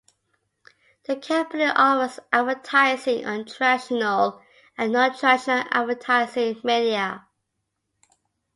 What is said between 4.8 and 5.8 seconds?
nontraditional